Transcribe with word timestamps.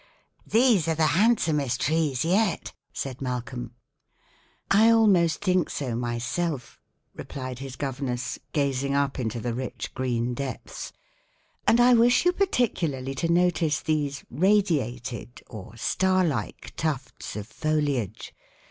"These 0.47 0.87
are 0.87 0.95
the 0.95 1.05
handsomest 1.13 1.81
trees 1.81 2.25
yet," 2.25 2.73
said 2.91 3.21
Malcolm. 3.21 3.75
"I 4.71 4.89
almost 4.89 5.43
think 5.43 5.69
so 5.69 5.95
myself," 5.95 6.79
replied 7.13 7.59
his 7.59 7.75
governess, 7.75 8.39
gazing 8.51 8.95
up 8.95 9.19
into 9.19 9.39
the 9.39 9.53
rich 9.53 9.93
green 9.93 10.33
depths, 10.33 10.91
"and 11.67 11.79
I 11.79 11.93
wish 11.93 12.25
you 12.25 12.33
particularly 12.33 13.13
to 13.13 13.31
notice 13.31 13.79
these 13.79 14.23
radiated 14.31 15.43
or 15.47 15.77
star 15.77 16.25
like 16.25 16.73
tufts 16.75 17.35
of 17.35 17.45
foliage. 17.45 18.33